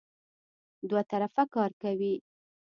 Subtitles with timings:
[0.89, 2.13] دوه طرفه کار کوي.